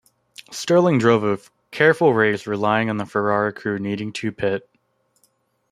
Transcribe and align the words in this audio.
Stirling 0.51 0.97
drove 0.97 1.23
a 1.23 1.37
careful 1.69 2.15
race, 2.15 2.47
relying 2.47 2.89
on 2.89 2.97
the 2.97 3.05
Ferrari 3.05 3.53
crew 3.53 3.77
needing 3.77 4.11
to 4.13 4.31
pit. 4.31 4.67